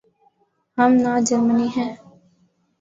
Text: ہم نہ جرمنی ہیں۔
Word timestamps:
ہم 0.77 0.91
نہ 1.03 1.13
جرمنی 1.27 1.67
ہیں۔ 1.75 1.91